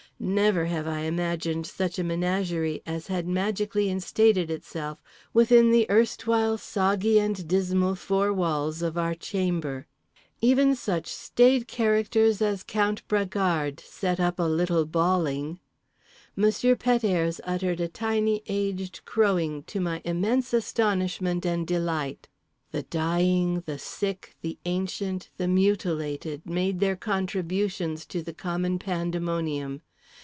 [0.23, 5.01] Never have I imagined such a menagerie as had magically instated itself
[5.33, 9.87] within the erstwhile soggy and dismal four walls of our chamber.
[10.39, 15.59] Even such staid characters as Count Bragard set up a little bawling.
[16.35, 22.27] Monsieur Pet airs uttered a tiny aged crowing to my immense astonishment and delight.
[22.69, 29.81] The dying, the sick, the ancient, the mutilated, made their contributions to the common pandemonium.